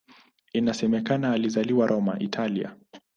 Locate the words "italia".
2.19-2.75